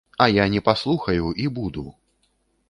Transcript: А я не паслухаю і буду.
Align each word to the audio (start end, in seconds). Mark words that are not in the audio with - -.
А 0.17 0.25
я 0.29 0.45
не 0.53 0.61
паслухаю 0.69 1.31
і 1.45 1.47
буду. 1.59 1.85